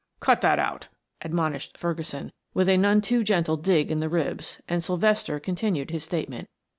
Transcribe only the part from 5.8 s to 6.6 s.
his statement.